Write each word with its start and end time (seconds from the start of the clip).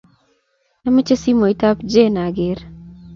Amache 0.87 1.15
simoit 1.21 1.61
ab 1.69 1.77
Jane 1.91 2.19
aker 2.25 2.59